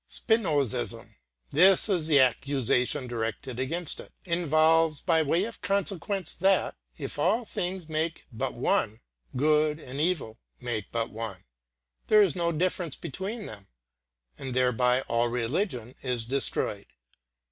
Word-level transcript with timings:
Spinozism 0.09 1.17
this 1.51 1.87
is 1.87 2.07
the 2.07 2.19
accusation 2.19 3.05
directed 3.05 3.59
against 3.59 3.99
it 3.99 4.11
involves 4.25 4.99
by 4.99 5.21
way 5.21 5.43
of 5.43 5.61
consequence 5.61 6.33
that, 6.33 6.75
if 6.97 7.19
all 7.19 7.45
things 7.45 7.87
make 7.87 8.25
but 8.31 8.55
one, 8.55 9.01
good 9.35 9.79
and 9.79 10.01
evil 10.01 10.39
make 10.59 10.91
but 10.91 11.11
one; 11.11 11.43
there 12.07 12.23
is 12.23 12.35
no 12.35 12.51
difference 12.51 12.95
between 12.95 13.45
them; 13.45 13.67
and 14.39 14.55
thereby 14.55 15.01
all 15.01 15.27
religion 15.27 15.93
is 16.01 16.25
destroyed. 16.25 16.87